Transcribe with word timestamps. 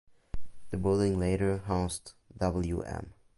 The 0.71 0.77
building 0.77 1.19
later 1.19 1.59
housed 1.59 2.13
Wm. 2.35 3.13